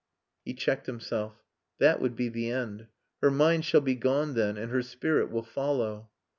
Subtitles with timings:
[0.43, 1.43] He checked himself.
[1.77, 2.87] "That would be the end.
[3.21, 6.09] Her mind shall be gone then, and her spirit will follow."